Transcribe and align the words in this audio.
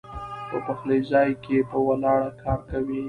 پۀ 0.49 0.57
پخلي 0.65 0.97
ځائے 1.09 1.33
کښې 1.43 1.59
پۀ 1.69 1.77
ولاړه 1.87 2.29
کار 2.41 2.59
کوي 2.69 2.99